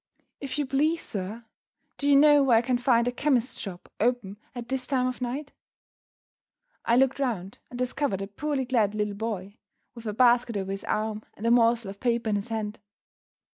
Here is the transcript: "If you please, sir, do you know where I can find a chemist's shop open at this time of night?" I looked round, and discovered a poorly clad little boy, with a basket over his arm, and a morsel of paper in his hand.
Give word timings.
"If 0.39 0.57
you 0.57 0.65
please, 0.65 1.03
sir, 1.03 1.45
do 1.99 2.09
you 2.09 2.15
know 2.15 2.41
where 2.41 2.57
I 2.57 2.63
can 2.63 2.79
find 2.79 3.07
a 3.07 3.11
chemist's 3.11 3.59
shop 3.59 3.87
open 3.99 4.37
at 4.55 4.67
this 4.67 4.87
time 4.87 5.05
of 5.05 5.21
night?" 5.21 5.53
I 6.83 6.95
looked 6.95 7.19
round, 7.19 7.59
and 7.69 7.77
discovered 7.77 8.23
a 8.23 8.27
poorly 8.27 8.65
clad 8.65 8.95
little 8.95 9.13
boy, 9.13 9.57
with 9.93 10.07
a 10.07 10.13
basket 10.13 10.57
over 10.57 10.71
his 10.71 10.85
arm, 10.85 11.21
and 11.35 11.45
a 11.45 11.51
morsel 11.51 11.91
of 11.91 11.99
paper 11.99 12.31
in 12.31 12.35
his 12.35 12.47
hand. 12.47 12.79